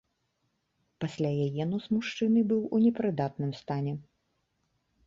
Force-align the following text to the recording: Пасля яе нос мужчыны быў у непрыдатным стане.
Пасля 1.05 1.31
яе 1.45 1.63
нос 1.75 1.85
мужчыны 1.99 2.39
быў 2.53 2.61
у 2.79 2.83
непрыдатным 2.87 3.51
стане. 3.61 3.93